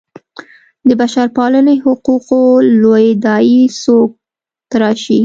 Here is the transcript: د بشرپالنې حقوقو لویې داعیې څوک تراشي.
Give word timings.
د 0.87 0.89
بشرپالنې 1.01 1.75
حقوقو 1.85 2.41
لویې 2.81 3.11
داعیې 3.25 3.63
څوک 3.81 4.09
تراشي. 4.71 5.19